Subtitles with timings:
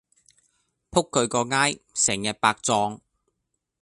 [0.89, 3.01] 仆佢個街，成日白撞